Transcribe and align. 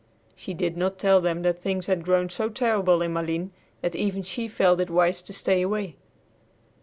She 0.35 0.55
did 0.55 0.77
not 0.77 0.97
tell 0.97 1.21
them 1.21 1.43
that 1.43 1.61
things 1.61 1.85
had 1.85 2.03
grown 2.03 2.27
so 2.31 2.49
terrible 2.49 3.03
in 3.03 3.13
Malines 3.13 3.51
that 3.81 3.93
even 3.93 4.23
she 4.23 4.47
felt 4.47 4.79
it 4.79 4.89
wise 4.89 5.21
to 5.21 5.31
stay 5.31 5.61
away. 5.61 5.95